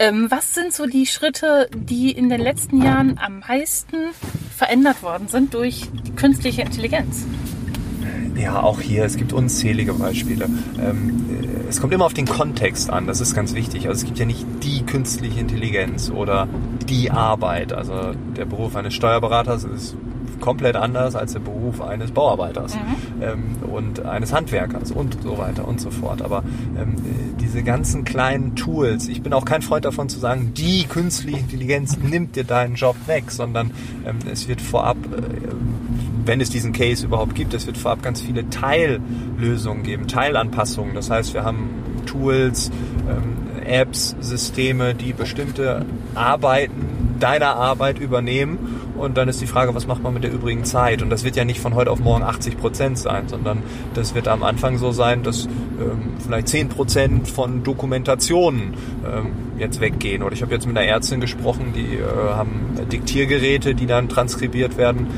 Ähm, 0.00 0.28
was 0.30 0.54
sind 0.54 0.72
so 0.72 0.86
die 0.86 1.06
Schritte, 1.06 1.68
die 1.74 2.10
in 2.10 2.28
den 2.28 2.40
letzten 2.40 2.82
Jahren 2.82 3.18
am 3.24 3.40
meisten 3.40 3.96
verändert 4.56 5.02
worden 5.04 5.28
sind 5.28 5.54
durch 5.54 5.88
künstliche 6.16 6.62
Intelligenz? 6.62 7.24
Ja, 8.36 8.60
auch 8.60 8.80
hier, 8.80 9.04
es 9.04 9.16
gibt 9.16 9.32
unzählige 9.32 9.92
Beispiele. 9.94 10.46
Ähm, 10.80 11.24
äh, 11.30 11.53
es 11.74 11.80
kommt 11.80 11.92
immer 11.92 12.04
auf 12.04 12.14
den 12.14 12.26
Kontext 12.26 12.88
an, 12.88 13.08
das 13.08 13.20
ist 13.20 13.34
ganz 13.34 13.52
wichtig. 13.52 13.88
Also 13.88 13.98
es 13.98 14.04
gibt 14.04 14.16
ja 14.16 14.24
nicht 14.24 14.46
die 14.62 14.86
künstliche 14.86 15.40
Intelligenz 15.40 16.08
oder 16.08 16.46
die 16.88 17.10
Arbeit. 17.10 17.72
Also 17.72 18.12
der 18.36 18.44
Beruf 18.44 18.76
eines 18.76 18.94
Steuerberaters 18.94 19.64
ist 19.64 19.96
komplett 20.40 20.76
anders 20.76 21.16
als 21.16 21.32
der 21.32 21.40
Beruf 21.40 21.80
eines 21.80 22.12
Bauarbeiters 22.12 22.76
ähm, 23.20 23.56
und 23.68 24.04
eines 24.04 24.32
Handwerkers 24.32 24.92
und 24.92 25.20
so 25.20 25.36
weiter 25.36 25.66
und 25.66 25.80
so 25.80 25.90
fort. 25.90 26.22
Aber 26.22 26.44
ähm, 26.78 26.94
äh, 26.94 27.40
diese 27.40 27.64
ganzen 27.64 28.04
kleinen 28.04 28.54
Tools, 28.54 29.08
ich 29.08 29.22
bin 29.22 29.32
auch 29.32 29.44
kein 29.44 29.62
Freund 29.62 29.84
davon 29.84 30.08
zu 30.08 30.20
sagen, 30.20 30.52
die 30.54 30.84
künstliche 30.84 31.38
Intelligenz 31.38 31.98
nimmt 31.98 32.36
dir 32.36 32.44
deinen 32.44 32.76
Job 32.76 32.94
weg, 33.06 33.32
sondern 33.32 33.72
ähm, 34.06 34.18
es 34.30 34.46
wird 34.46 34.60
vorab 34.60 34.98
äh, 35.06 35.48
wenn 36.24 36.40
es 36.40 36.50
diesen 36.50 36.72
Case 36.72 37.04
überhaupt 37.04 37.34
gibt, 37.34 37.54
es 37.54 37.66
wird 37.66 37.76
vorab 37.76 38.02
ganz 38.02 38.20
viele 38.20 38.48
Teillösungen 38.50 39.82
geben, 39.82 40.06
Teilanpassungen. 40.06 40.94
Das 40.94 41.10
heißt, 41.10 41.34
wir 41.34 41.44
haben 41.44 41.70
Tools, 42.06 42.70
ähm, 43.08 43.64
Apps, 43.64 44.14
Systeme, 44.20 44.94
die 44.94 45.12
bestimmte 45.12 45.84
Arbeiten 46.14 47.16
deiner 47.18 47.56
Arbeit 47.56 47.98
übernehmen. 47.98 48.58
Und 48.96 49.16
dann 49.16 49.28
ist 49.28 49.40
die 49.40 49.46
Frage, 49.46 49.74
was 49.74 49.86
macht 49.86 50.02
man 50.02 50.14
mit 50.14 50.22
der 50.22 50.32
übrigen 50.32 50.64
Zeit? 50.64 51.02
Und 51.02 51.10
das 51.10 51.24
wird 51.24 51.36
ja 51.36 51.44
nicht 51.44 51.60
von 51.60 51.74
heute 51.74 51.90
auf 51.90 51.98
morgen 51.98 52.22
80 52.22 52.58
Prozent 52.58 52.98
sein, 52.98 53.28
sondern 53.28 53.62
das 53.94 54.14
wird 54.14 54.28
am 54.28 54.42
Anfang 54.42 54.78
so 54.78 54.92
sein, 54.92 55.22
dass 55.22 55.46
ähm, 55.46 56.14
vielleicht 56.24 56.48
10 56.48 56.68
Prozent 56.68 57.28
von 57.28 57.64
Dokumentationen 57.64 58.74
ähm, 59.04 59.32
jetzt 59.58 59.80
weggehen. 59.80 60.22
Oder 60.22 60.34
ich 60.34 60.42
habe 60.42 60.54
jetzt 60.54 60.66
mit 60.66 60.76
einer 60.76 60.86
Ärztin 60.86 61.20
gesprochen, 61.20 61.72
die 61.74 61.96
äh, 61.96 62.02
haben 62.30 62.78
Diktiergeräte, 62.92 63.74
die 63.74 63.86
dann 63.86 64.08
transkribiert 64.08 64.76
werden. 64.76 65.08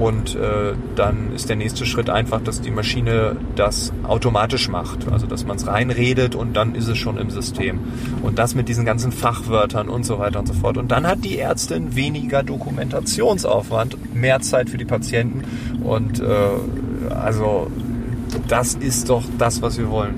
Und 0.00 0.34
äh, 0.34 0.72
dann 0.96 1.30
ist 1.34 1.50
der 1.50 1.56
nächste 1.56 1.84
Schritt 1.84 2.08
einfach, 2.08 2.40
dass 2.40 2.62
die 2.62 2.70
Maschine 2.70 3.36
das 3.54 3.92
automatisch 4.02 4.70
macht. 4.70 5.06
Also 5.12 5.26
dass 5.26 5.44
man 5.44 5.58
es 5.58 5.66
reinredet 5.66 6.34
und 6.34 6.54
dann 6.54 6.74
ist 6.74 6.88
es 6.88 6.96
schon 6.96 7.18
im 7.18 7.28
System. 7.28 7.78
Und 8.22 8.38
das 8.38 8.54
mit 8.54 8.70
diesen 8.70 8.86
ganzen 8.86 9.12
Fachwörtern 9.12 9.90
und 9.90 10.04
so 10.04 10.18
weiter 10.18 10.38
und 10.38 10.46
so 10.46 10.54
fort. 10.54 10.78
Und 10.78 10.90
dann 10.90 11.06
hat 11.06 11.22
die 11.22 11.38
Ärztin 11.38 11.94
weniger 11.96 12.42
Dokumentationsaufwand, 12.42 14.14
mehr 14.14 14.40
Zeit 14.40 14.70
für 14.70 14.78
die 14.78 14.86
Patienten. 14.86 15.44
Und 15.84 16.18
äh, 16.20 17.14
also 17.14 17.70
das 18.48 18.74
ist 18.74 19.10
doch 19.10 19.24
das, 19.36 19.60
was 19.60 19.76
wir 19.76 19.90
wollen. 19.90 20.14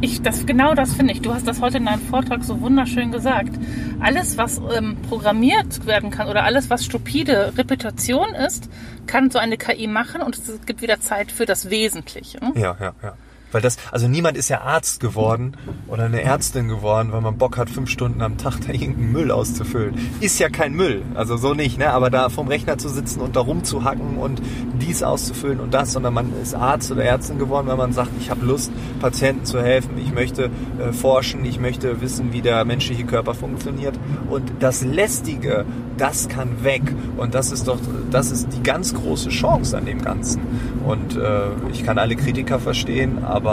Ich, 0.00 0.22
das, 0.22 0.46
genau 0.46 0.74
das 0.74 0.94
finde 0.94 1.12
ich. 1.12 1.22
Du 1.22 1.34
hast 1.34 1.46
das 1.46 1.60
heute 1.60 1.78
in 1.78 1.86
deinem 1.86 2.00
Vortrag 2.00 2.44
so 2.44 2.60
wunderschön 2.60 3.12
gesagt. 3.12 3.54
Alles, 4.00 4.36
was 4.38 4.60
ähm, 4.76 4.96
programmiert 5.08 5.86
werden 5.86 6.10
kann 6.10 6.28
oder 6.28 6.44
alles, 6.44 6.70
was 6.70 6.84
stupide 6.84 7.52
Repetition 7.56 8.34
ist, 8.34 8.68
kann 9.06 9.30
so 9.30 9.38
eine 9.38 9.56
KI 9.56 9.86
machen 9.86 10.22
und 10.22 10.36
es 10.36 10.60
gibt 10.66 10.82
wieder 10.82 11.00
Zeit 11.00 11.32
für 11.32 11.46
das 11.46 11.70
Wesentliche. 11.70 12.38
ne? 12.44 12.52
Ja, 12.54 12.76
ja, 12.80 12.94
ja. 13.02 13.14
Weil 13.56 13.62
das, 13.62 13.78
also 13.90 14.06
niemand 14.06 14.36
ist 14.36 14.50
ja 14.50 14.60
Arzt 14.60 15.00
geworden 15.00 15.56
oder 15.88 16.04
eine 16.04 16.20
Ärztin 16.20 16.68
geworden, 16.68 17.10
weil 17.12 17.22
man 17.22 17.38
Bock 17.38 17.56
hat, 17.56 17.70
fünf 17.70 17.88
Stunden 17.88 18.20
am 18.20 18.36
Tag 18.36 18.60
da 18.66 18.70
irgendeinen 18.70 19.12
Müll 19.12 19.30
auszufüllen. 19.30 19.94
Ist 20.20 20.38
ja 20.38 20.50
kein 20.50 20.74
Müll, 20.74 21.00
also 21.14 21.38
so 21.38 21.54
nicht, 21.54 21.78
ne? 21.78 21.88
Aber 21.88 22.10
da 22.10 22.28
vom 22.28 22.48
Rechner 22.48 22.76
zu 22.76 22.90
sitzen 22.90 23.22
und 23.22 23.34
da 23.34 23.40
rumzuhacken 23.40 24.18
und 24.18 24.42
dies 24.78 25.02
auszufüllen 25.02 25.60
und 25.60 25.72
das, 25.72 25.94
sondern 25.94 26.12
man 26.12 26.34
ist 26.42 26.54
Arzt 26.54 26.92
oder 26.92 27.02
Ärztin 27.02 27.38
geworden, 27.38 27.66
weil 27.66 27.78
man 27.78 27.94
sagt, 27.94 28.10
ich 28.20 28.28
habe 28.28 28.44
Lust, 28.44 28.70
Patienten 29.00 29.46
zu 29.46 29.62
helfen, 29.62 29.96
ich 29.96 30.12
möchte 30.12 30.50
äh, 30.78 30.92
forschen, 30.92 31.42
ich 31.46 31.58
möchte 31.58 32.02
wissen, 32.02 32.34
wie 32.34 32.42
der 32.42 32.62
menschliche 32.66 33.04
Körper 33.04 33.32
funktioniert. 33.32 33.98
Und 34.28 34.52
das 34.60 34.84
Lästige, 34.84 35.64
das 35.96 36.28
kann 36.28 36.62
weg. 36.62 36.82
Und 37.16 37.34
das 37.34 37.52
ist 37.52 37.68
doch, 37.68 37.78
das 38.10 38.30
ist 38.30 38.48
die 38.52 38.62
ganz 38.62 38.92
große 38.92 39.30
Chance 39.30 39.78
an 39.78 39.86
dem 39.86 40.02
Ganzen. 40.02 40.42
Und 40.84 41.16
äh, 41.16 41.48
ich 41.72 41.84
kann 41.84 41.96
alle 41.98 42.16
Kritiker 42.16 42.58
verstehen, 42.58 43.24
aber 43.24 43.45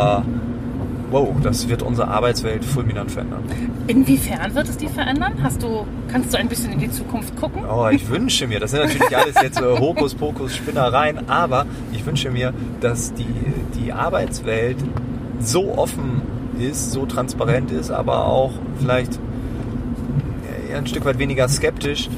wow, 1.13 1.29
das 1.41 1.69
wird 1.69 1.83
unsere 1.83 2.07
Arbeitswelt 2.07 2.65
fulminant 2.65 3.11
verändern. 3.11 3.43
Inwiefern 3.87 4.55
wird 4.55 4.67
es 4.67 4.77
die 4.77 4.87
verändern? 4.87 5.33
Hast 5.43 5.61
du, 5.61 5.85
kannst 6.11 6.33
du 6.33 6.37
ein 6.37 6.49
bisschen 6.49 6.73
in 6.73 6.79
die 6.79 6.91
Zukunft 6.91 7.35
gucken? 7.35 7.63
Oh, 7.65 7.87
ich 7.89 8.09
wünsche 8.09 8.47
mir, 8.47 8.59
das 8.59 8.71
sind 8.71 8.81
natürlich 8.81 9.15
alles 9.15 9.35
jetzt 9.41 9.61
äh, 9.61 9.79
Hokuspokus, 9.79 10.55
Spinnereien, 10.55 11.29
aber 11.29 11.65
ich 11.91 12.05
wünsche 12.05 12.31
mir, 12.31 12.53
dass 12.81 13.13
die, 13.13 13.27
die 13.75 13.93
Arbeitswelt 13.93 14.77
so 15.39 15.77
offen 15.77 16.21
ist, 16.59 16.91
so 16.91 17.05
transparent 17.05 17.71
ist, 17.71 17.91
aber 17.91 18.25
auch 18.25 18.53
vielleicht 18.79 19.19
äh, 20.69 20.75
ein 20.75 20.87
Stück 20.87 21.05
weit 21.05 21.19
weniger 21.19 21.47
skeptisch, 21.47 22.09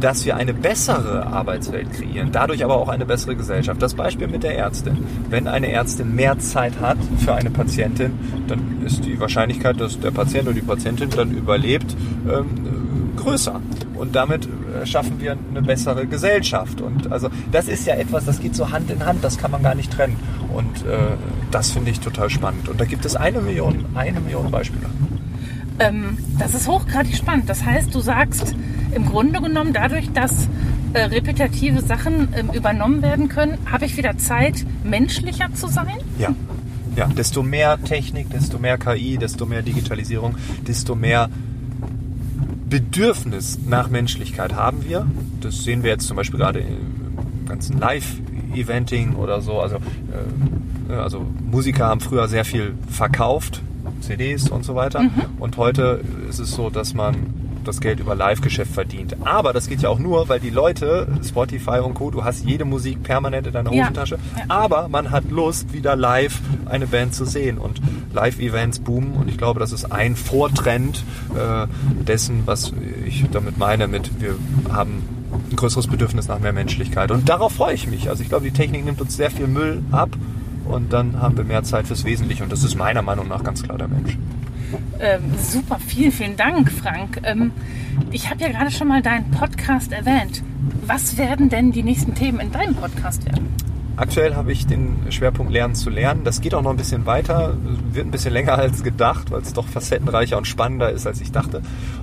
dass 0.00 0.24
wir 0.24 0.36
eine 0.36 0.54
bessere 0.54 1.26
Arbeitswelt 1.26 1.92
kreieren, 1.92 2.30
dadurch 2.32 2.64
aber 2.64 2.76
auch 2.76 2.88
eine 2.88 3.06
bessere 3.06 3.36
Gesellschaft. 3.36 3.80
Das 3.80 3.94
Beispiel 3.94 4.28
mit 4.28 4.42
der 4.42 4.56
Ärztin. 4.56 4.98
Wenn 5.30 5.48
eine 5.48 5.70
Ärztin 5.70 6.14
mehr 6.14 6.38
Zeit 6.38 6.80
hat 6.80 6.98
für 7.18 7.34
eine 7.34 7.50
Patientin, 7.50 8.12
dann 8.48 8.82
ist 8.84 9.04
die 9.04 9.18
Wahrscheinlichkeit, 9.18 9.80
dass 9.80 9.98
der 9.98 10.10
Patient 10.10 10.44
oder 10.44 10.54
die 10.54 10.62
Patientin 10.62 11.10
dann 11.10 11.30
überlebt, 11.32 11.96
ähm, 12.28 13.14
größer. 13.16 13.60
Und 13.94 14.14
damit 14.14 14.46
äh, 14.46 14.86
schaffen 14.86 15.20
wir 15.20 15.36
eine 15.50 15.62
bessere 15.62 16.06
Gesellschaft. 16.06 16.80
Und 16.80 17.10
also 17.10 17.28
das 17.50 17.68
ist 17.68 17.86
ja 17.86 17.94
etwas, 17.94 18.24
das 18.24 18.40
geht 18.40 18.54
so 18.54 18.70
Hand 18.70 18.90
in 18.90 19.04
Hand, 19.04 19.24
das 19.24 19.38
kann 19.38 19.50
man 19.50 19.62
gar 19.62 19.74
nicht 19.74 19.92
trennen. 19.92 20.16
Und 20.52 20.86
äh, 20.86 21.16
das 21.50 21.70
finde 21.70 21.90
ich 21.90 22.00
total 22.00 22.30
spannend. 22.30 22.68
Und 22.68 22.80
da 22.80 22.84
gibt 22.84 23.04
es 23.04 23.16
eine 23.16 23.40
Million, 23.40 23.84
eine 23.94 24.20
Million 24.20 24.50
Beispiele. 24.50 24.86
Ähm, 25.78 26.18
das 26.38 26.54
ist 26.54 26.68
hochgradig 26.68 27.16
spannend. 27.16 27.48
Das 27.48 27.64
heißt, 27.64 27.94
du 27.94 28.00
sagst 28.00 28.54
im 28.96 29.06
Grunde 29.06 29.40
genommen, 29.40 29.72
dadurch, 29.72 30.10
dass 30.12 30.48
äh, 30.94 31.02
repetitive 31.02 31.82
Sachen 31.82 32.28
ähm, 32.34 32.50
übernommen 32.52 33.02
werden 33.02 33.28
können, 33.28 33.58
habe 33.70 33.84
ich 33.84 33.96
wieder 33.96 34.16
Zeit, 34.16 34.64
menschlicher 34.82 35.52
zu 35.54 35.68
sein? 35.68 35.98
Ja. 36.18 36.34
Ja, 36.96 37.06
desto 37.06 37.42
mehr 37.42 37.78
Technik, 37.84 38.30
desto 38.30 38.58
mehr 38.58 38.78
KI, 38.78 39.18
desto 39.18 39.44
mehr 39.44 39.60
Digitalisierung, 39.60 40.36
desto 40.66 40.94
mehr 40.94 41.28
Bedürfnis 42.70 43.58
nach 43.66 43.90
Menschlichkeit 43.90 44.54
haben 44.54 44.82
wir. 44.82 45.06
Das 45.42 45.62
sehen 45.62 45.82
wir 45.82 45.90
jetzt 45.90 46.06
zum 46.06 46.16
Beispiel 46.16 46.40
gerade 46.40 46.60
im 46.60 47.46
ganzen 47.46 47.78
Live-Eventing 47.78 49.14
oder 49.14 49.42
so. 49.42 49.60
Also, 49.60 49.76
äh, 49.76 50.94
also 50.94 51.26
Musiker 51.50 51.84
haben 51.84 52.00
früher 52.00 52.28
sehr 52.28 52.46
viel 52.46 52.72
verkauft, 52.88 53.60
CDs 54.00 54.48
und 54.48 54.64
so 54.64 54.74
weiter. 54.74 55.02
Mhm. 55.02 55.10
Und 55.38 55.58
heute 55.58 56.00
ist 56.30 56.38
es 56.38 56.52
so, 56.52 56.70
dass 56.70 56.94
man 56.94 57.14
das 57.66 57.80
Geld 57.80 58.00
über 58.00 58.14
Live-Geschäft 58.14 58.72
verdient. 58.72 59.16
Aber 59.24 59.52
das 59.52 59.68
geht 59.68 59.82
ja 59.82 59.88
auch 59.88 59.98
nur, 59.98 60.28
weil 60.28 60.40
die 60.40 60.50
Leute, 60.50 61.06
Spotify 61.26 61.80
und 61.82 61.94
Co., 61.94 62.10
du 62.10 62.24
hast 62.24 62.44
jede 62.44 62.64
Musik 62.64 63.02
permanent 63.02 63.46
in 63.46 63.52
deiner 63.52 63.72
Ja. 63.72 63.84
Hosentasche. 63.84 64.18
Ja. 64.36 64.44
Aber 64.48 64.88
man 64.88 65.10
hat 65.10 65.30
Lust, 65.30 65.72
wieder 65.72 65.96
live 65.96 66.40
eine 66.66 66.86
Band 66.86 67.14
zu 67.14 67.24
sehen. 67.24 67.58
Und 67.58 67.80
Live-Events 68.12 68.80
boomen. 68.80 69.12
Und 69.14 69.28
ich 69.28 69.38
glaube, 69.38 69.60
das 69.60 69.72
ist 69.72 69.92
ein 69.92 70.16
Vortrend 70.16 71.04
äh, 71.34 71.66
dessen, 72.04 72.42
was 72.46 72.72
ich 73.06 73.24
damit 73.30 73.58
meine, 73.58 73.86
mit 73.88 74.10
wir 74.20 74.34
haben 74.72 75.02
ein 75.50 75.56
größeres 75.56 75.86
Bedürfnis 75.86 76.28
nach 76.28 76.38
mehr 76.38 76.52
Menschlichkeit. 76.52 77.10
Und 77.10 77.28
darauf 77.28 77.52
freue 77.52 77.74
ich 77.74 77.86
mich. 77.86 78.08
Also 78.08 78.22
ich 78.22 78.28
glaube, 78.28 78.44
die 78.44 78.52
Technik 78.52 78.84
nimmt 78.84 79.00
uns 79.00 79.16
sehr 79.16 79.30
viel 79.30 79.46
Müll 79.46 79.82
ab. 79.92 80.10
Und 80.64 80.92
dann 80.92 81.20
haben 81.20 81.36
wir 81.36 81.44
mehr 81.44 81.62
Zeit 81.62 81.86
fürs 81.86 82.04
Wesentliche. 82.04 82.42
Und 82.42 82.50
das 82.50 82.64
ist 82.64 82.74
meiner 82.76 83.02
Meinung 83.02 83.28
nach 83.28 83.44
ganz 83.44 83.62
klar 83.62 83.78
der 83.78 83.88
Mensch. 83.88 84.18
Ähm, 85.00 85.22
super, 85.38 85.78
vielen, 85.84 86.12
vielen 86.12 86.36
Dank, 86.36 86.70
Frank. 86.70 87.20
Ähm, 87.22 87.52
ich 88.10 88.30
habe 88.30 88.42
ja 88.42 88.48
gerade 88.48 88.70
schon 88.70 88.88
mal 88.88 89.02
deinen 89.02 89.30
Podcast 89.30 89.92
erwähnt. 89.92 90.42
Was 90.86 91.16
werden 91.16 91.48
denn 91.48 91.72
die 91.72 91.82
nächsten 91.82 92.14
Themen 92.14 92.40
in 92.40 92.52
deinem 92.52 92.74
Podcast 92.74 93.24
werden? 93.26 93.54
Aktuell 93.98 94.34
habe 94.34 94.52
ich 94.52 94.66
den 94.66 95.10
Schwerpunkt 95.10 95.50
Lernen 95.50 95.74
zu 95.74 95.88
lernen. 95.88 96.22
Das 96.22 96.42
geht 96.42 96.52
auch 96.52 96.60
noch 96.60 96.70
ein 96.70 96.76
bisschen 96.76 97.06
weiter, 97.06 97.56
wird 97.92 98.06
ein 98.06 98.10
bisschen 98.10 98.32
länger 98.32 98.58
als 98.58 98.82
gedacht, 98.82 99.30
weil 99.30 99.40
es 99.40 99.54
doch 99.54 99.66
facettenreicher 99.66 100.36
und 100.36 100.46
spannender 100.46 100.90
ist, 100.90 101.06
als 101.06 101.22
ich 101.22 101.32
dachte. 101.32 101.62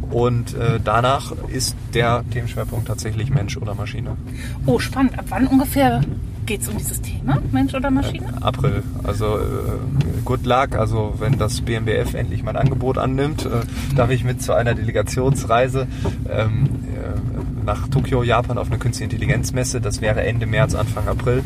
Und 0.10 0.56
äh, 0.56 0.80
danach 0.84 1.34
ist 1.50 1.76
der 1.94 2.24
Themenschwerpunkt 2.32 2.88
tatsächlich 2.88 3.30
Mensch 3.30 3.58
oder 3.58 3.76
Maschine. 3.76 4.18
Oh, 4.66 4.80
spannend. 4.80 5.20
Ab 5.20 5.26
wann 5.30 5.46
ungefähr 5.46 6.02
geht 6.46 6.62
es 6.62 6.68
um 6.68 6.78
dieses 6.78 7.02
Thema, 7.02 7.40
Mensch 7.52 7.74
oder 7.74 7.92
Maschine? 7.92 8.26
April. 8.42 8.84
Also 9.04 9.38
äh, 9.38 10.22
good 10.26 10.46
luck. 10.46 10.76
Also 10.78 11.16
wenn 11.20 11.38
das 11.38 11.62
BMBF 11.62 12.14
endlich 12.14 12.44
mein 12.44 12.56
Angebot 12.56 12.98
annimmt, 12.98 13.46
äh, 13.46 13.50
darf 13.96 14.10
ich 14.10 14.24
mit 14.24 14.42
zu 14.42 14.54
einer 14.54 14.74
Delegationsreise 14.74 15.88
ähm, 16.30 16.66
äh, 16.94 17.66
nach 17.66 17.88
Tokio, 17.88 18.24
Japan 18.24 18.58
auf 18.58 18.68
eine 18.68 18.80
Künstliche 18.80 19.12
Intelligenzmesse. 19.12 19.82
Das 19.82 20.02
wäre 20.02 20.24
Ende 20.24 20.46
März, 20.46 20.76
Anfang 20.76 21.08
April. 21.08 21.44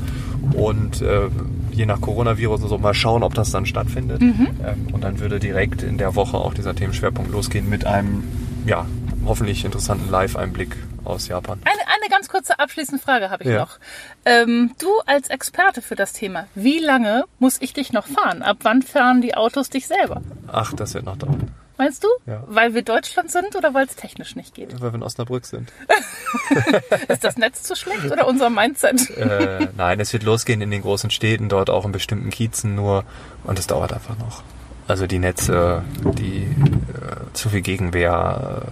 Und 0.53 1.01
äh, 1.01 1.29
je 1.71 1.85
nach 1.85 2.01
Coronavirus 2.01 2.63
und 2.63 2.69
so 2.69 2.77
mal 2.77 2.93
schauen, 2.93 3.23
ob 3.23 3.33
das 3.33 3.51
dann 3.51 3.65
stattfindet. 3.65 4.21
Ähm, 4.21 4.87
und 4.91 5.03
dann 5.03 5.19
würde 5.19 5.39
direkt 5.39 5.83
in 5.83 5.97
der 5.97 6.15
Woche 6.15 6.37
auch 6.37 6.53
dieser 6.53 6.75
Themenschwerpunkt 6.75 7.31
losgehen 7.31 7.69
mit 7.69 7.85
einem, 7.85 8.23
ja, 8.65 8.85
hoffentlich 9.25 9.65
interessanten 9.65 10.09
Live-Einblick 10.09 10.75
aus 11.07 11.27
Japan. 11.27 11.59
Eine, 11.65 11.81
eine 11.87 12.09
ganz 12.09 12.29
kurze 12.29 12.59
abschließende 12.59 13.03
Frage 13.03 13.29
habe 13.29 13.43
ich 13.43 13.49
Ja. 13.49 13.59
noch. 13.59 13.79
Ähm, 14.25 14.71
du 14.79 14.87
als 15.05 15.29
Experte 15.29 15.81
für 15.81 15.95
das 15.95 16.13
Thema, 16.13 16.47
wie 16.55 16.79
lange 16.79 17.23
muss 17.39 17.57
ich 17.61 17.73
dich 17.73 17.93
noch 17.93 18.07
fahren? 18.07 18.41
Ab 18.43 18.57
wann 18.63 18.81
fahren 18.81 19.21
die 19.21 19.35
Autos 19.35 19.69
dich 19.69 19.87
selber? 19.87 20.21
Ach, 20.51 20.73
das 20.73 20.93
wird 20.93 21.05
noch 21.05 21.17
dauern, 21.17 21.51
Meinst 21.79 22.03
du? 22.03 22.07
Ja. 22.25 22.43
Weil 22.47 22.73
wir 22.73 22.81
Deutschland 22.81 23.29
sind 23.29 23.55
oder 23.55 23.75
weil 23.75 23.85
es 23.85 23.95
technisch 23.95 24.35
nicht 24.35 24.55
geht? 24.55 24.73
weil 24.81 24.91
wir 24.91 24.95
in 24.95 25.03
Osnabrück 25.03 25.45
sind. 25.45 25.71
Ist 27.07 27.23
das 27.23 27.37
Netz 27.37 27.61
zu 27.63 27.75
schlecht 27.75 28.05
oder 28.11 28.27
unser 28.27 28.49
Mindset? 28.49 29.09
äh, 29.11 29.67
nein, 29.77 29.99
es 29.99 30.11
wird 30.11 30.23
losgehen 30.23 30.61
in 30.61 30.71
den 30.71 30.81
großen 30.81 31.11
Städten, 31.11 31.49
dort 31.49 31.69
auch 31.69 31.85
in 31.85 31.91
bestimmten 31.91 32.31
Kiezen 32.31 32.73
nur. 32.75 33.03
Und 33.43 33.59
es 33.59 33.67
dauert 33.67 33.93
einfach 33.93 34.17
noch. 34.17 34.41
Also 34.87 35.05
die 35.05 35.19
Netze, 35.19 35.83
die 36.17 36.43
äh, 36.43 37.33
zu 37.33 37.49
viel 37.49 37.61
Gegenwehr, 37.61 38.63
äh, 38.65 38.71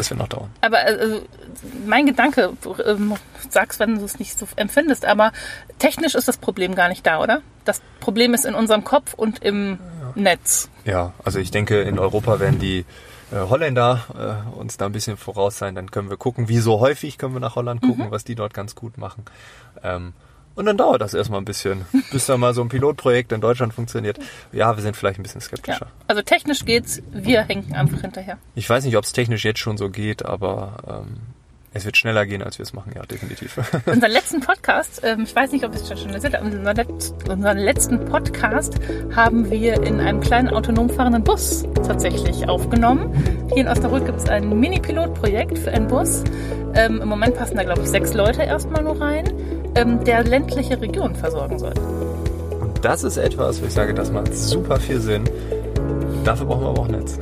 das 0.00 0.10
wird 0.10 0.18
noch 0.18 0.28
dauern. 0.28 0.50
Aber 0.60 0.78
also, 0.78 1.22
mein 1.86 2.06
Gedanke, 2.06 2.52
ähm, 2.86 3.14
sagst, 3.48 3.78
wenn 3.80 3.98
du 3.98 4.04
es 4.04 4.18
nicht 4.18 4.38
so 4.38 4.46
empfindest, 4.56 5.04
aber 5.04 5.32
technisch 5.78 6.14
ist 6.14 6.26
das 6.26 6.38
Problem 6.38 6.74
gar 6.74 6.88
nicht 6.88 7.06
da, 7.06 7.20
oder? 7.20 7.42
Das 7.64 7.80
Problem 8.00 8.34
ist 8.34 8.44
in 8.44 8.54
unserem 8.54 8.84
Kopf 8.84 9.14
und 9.14 9.42
im 9.42 9.78
Netz. 10.14 10.68
Ja, 10.84 11.12
also 11.24 11.38
ich 11.38 11.50
denke, 11.50 11.82
in 11.82 11.98
Europa 11.98 12.40
werden 12.40 12.58
die 12.58 12.84
äh, 13.30 13.36
Holländer 13.36 14.44
äh, 14.54 14.58
uns 14.58 14.76
da 14.76 14.86
ein 14.86 14.92
bisschen 14.92 15.16
voraus 15.16 15.58
sein. 15.58 15.74
Dann 15.74 15.90
können 15.90 16.10
wir 16.10 16.16
gucken, 16.16 16.48
wie 16.48 16.58
so 16.58 16.80
häufig 16.80 17.18
können 17.18 17.34
wir 17.34 17.40
nach 17.40 17.56
Holland 17.56 17.82
gucken, 17.82 18.10
was 18.10 18.24
die 18.24 18.34
dort 18.34 18.54
ganz 18.54 18.74
gut 18.74 18.98
machen. 18.98 19.24
Ähm, 19.82 20.14
und 20.60 20.66
dann 20.66 20.76
dauert 20.76 21.00
das 21.00 21.14
erstmal 21.14 21.40
ein 21.40 21.44
bisschen, 21.46 21.84
bis 22.12 22.26
da 22.26 22.36
mal 22.36 22.54
so 22.54 22.60
ein 22.62 22.68
Pilotprojekt 22.68 23.32
in 23.32 23.40
Deutschland 23.40 23.74
funktioniert. 23.74 24.18
Ja, 24.52 24.76
wir 24.76 24.82
sind 24.82 24.94
vielleicht 24.96 25.18
ein 25.18 25.22
bisschen 25.24 25.40
Ja. 25.40 25.46
skeptischer. 25.46 25.86
Also 26.06 26.22
technisch 26.22 26.64
geht's, 26.64 27.02
wir 27.10 27.42
hängen 27.42 27.74
einfach 27.74 28.00
hinterher. 28.02 28.36
Ich 28.54 28.68
weiß 28.70 28.84
nicht, 28.84 28.96
ob 28.96 29.04
es 29.04 29.12
technisch 29.12 29.44
jetzt 29.44 29.58
schon 29.58 29.76
so 29.78 29.88
geht, 29.90 30.24
aber 30.24 31.04
ähm, 31.06 31.16
es 31.72 31.84
wird 31.84 31.96
schneller 31.96 32.26
gehen, 32.26 32.42
als 32.42 32.58
wir 32.58 32.64
es 32.64 32.72
machen, 32.72 32.92
ja, 32.96 33.02
definitiv. 33.06 33.56
Unseren 33.86 34.10
letzten 34.10 34.40
Podcast, 34.40 35.00
ähm, 35.04 35.22
ich 35.22 35.34
weiß 35.34 35.52
nicht, 35.52 35.64
ob 35.64 35.72
es 35.74 35.88
schon 35.88 36.10
letz- 36.10 37.28
unseren 37.30 37.58
letzten 37.58 38.04
Podcast 38.06 38.74
haben 39.14 39.50
wir 39.50 39.82
in 39.82 40.00
einem 40.00 40.20
kleinen 40.20 40.48
autonom 40.48 40.90
fahrenden 40.90 41.22
Bus 41.24 41.64
tatsächlich 41.74 42.48
aufgenommen. 42.48 43.12
Hier 43.54 43.62
in 43.62 43.68
Osnabrück 43.68 44.04
gibt 44.04 44.18
es 44.18 44.28
ein 44.28 44.48
Mini-Pilotprojekt 44.60 45.58
für 45.58 45.70
einen 45.70 45.86
Bus. 45.86 46.24
Ähm, 46.74 47.00
Im 47.02 47.08
Moment 47.08 47.34
passen 47.36 47.56
da, 47.56 47.62
glaube 47.64 47.82
ich, 47.82 47.88
sechs 47.88 48.14
Leute 48.14 48.42
erstmal 48.42 48.82
nur 48.84 49.00
rein, 49.00 49.24
ähm, 49.74 50.04
der 50.04 50.24
ländliche 50.24 50.80
Regionen 50.80 51.14
versorgen 51.14 51.58
soll. 51.58 51.74
Und 52.60 52.84
das 52.84 53.04
ist 53.04 53.16
etwas, 53.16 53.60
wo 53.62 53.66
ich 53.66 53.72
sage, 53.72 53.94
das 53.94 54.10
macht 54.10 54.34
super 54.34 54.78
viel 54.78 55.00
Sinn. 55.00 55.24
Dafür 56.24 56.46
brauchen 56.46 56.62
wir 56.62 56.68
aber 56.68 56.80
auch 56.82 56.88
Netz. 56.88 57.18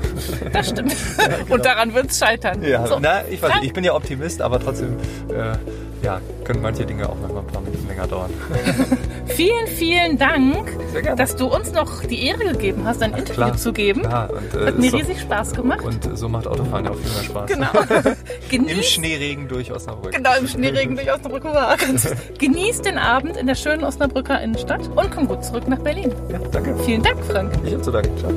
Das 0.52 0.71
stimmt. 0.71 0.95
Und 1.49 1.64
daran 1.64 1.95
wird 1.95 2.11
es 2.11 2.19
scheitern. 2.19 2.62
Ja, 2.62 2.87
So. 2.87 2.99
na, 3.00 3.21
ich 3.31 3.40
weiß 3.40 3.55
nicht, 3.57 3.64
ich 3.64 3.73
bin 3.73 3.85
ja 3.85 3.95
Optimist, 3.95 4.43
aber 4.43 4.59
trotzdem, 4.59 4.97
äh, 5.28 5.57
ja, 6.05 6.21
können 6.45 6.62
manche 6.62 6.85
Dinge 6.85 7.09
auch 7.09 7.17
manchmal 7.21 7.43
ein 7.43 7.47
paar 7.47 7.62
Minuten 7.62 7.87
länger 7.88 8.07
dauern. 8.07 8.31
Vielen, 9.38 9.66
vielen 9.68 10.18
Dank, 10.18 10.76
dass 11.16 11.37
du 11.37 11.47
uns 11.47 11.71
noch 11.73 12.02
die 12.02 12.26
Ehre 12.26 12.45
gegeben 12.54 12.83
hast, 12.85 13.00
ein 13.04 13.12
Interview 13.12 13.35
Klar. 13.35 13.57
zu 13.57 13.73
geben. 13.73 14.02
Klar, 14.02 14.30
und, 14.30 14.61
äh, 14.61 14.66
Hat 14.66 14.78
mir 14.80 14.90
doch- 14.90 14.99
riesig 14.99 15.21
Spaß 15.21 15.52
gemacht. 15.52 15.85
Und 15.85 16.18
so 16.18 16.28
macht 16.28 16.49
Autofahren 16.49 16.87
ja 16.87 16.90
auch 16.90 16.97
viel 16.97 17.12
mehr 17.12 17.23
Spaß. 17.23 17.47
Genau. 17.49 17.68
Im 18.50 18.66
Genieß, 18.66 18.87
Schneeregen 18.90 19.47
durch 19.47 19.71
Osnabrück. 19.73 20.12
genau, 20.12 20.30
im 20.40 20.49
Schneeregen 20.49 20.97
durch 20.97 21.12
Osnabrück. 21.12 21.45
Hurra. 21.45 21.76
Genieß 22.40 22.83
den 22.83 22.99
Abend 22.99 23.37
in 23.37 23.47
der 23.47 23.54
schönen 23.54 23.85
Osnabrücker 23.85 24.40
Innenstadt 24.42 24.88
und 24.97 25.11
komm 25.12 25.28
gut 25.28 25.45
zurück 25.45 25.68
nach 25.68 25.78
Berlin. 25.78 26.12
Ja, 26.33 26.40
danke. 26.50 26.75
Vielen 26.85 27.04
Dank, 27.04 27.25
Frank. 27.25 27.52
Ich 27.64 27.75
hab 27.75 27.85
zu 27.85 27.92
danken. 27.92 28.11
Ciao. 28.18 28.33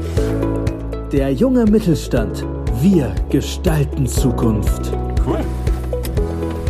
Der 1.12 1.32
junge 1.34 1.66
Mittelstand. 1.66 2.46
Wir 2.80 3.12
gestalten 3.32 4.06
Zukunft. 4.06 4.92
Cool. 5.26 5.40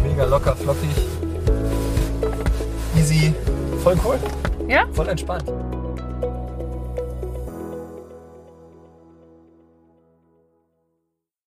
Mega 0.07 0.23
locker, 0.23 0.55
flockig. 0.55 0.87
Voll 3.83 3.97
cool. 4.03 4.19
Ja? 4.67 4.85
Voll 4.93 5.07
entspannt. 5.07 5.43